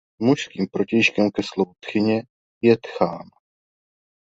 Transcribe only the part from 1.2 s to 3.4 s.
ke slovu tchyně je tchán.